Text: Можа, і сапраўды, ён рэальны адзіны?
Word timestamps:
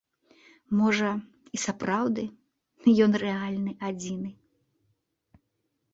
Можа, 0.79 1.09
і 1.57 1.59
сапраўды, 1.65 2.23
ён 3.07 3.11
рэальны 3.25 3.71
адзіны? 3.91 4.29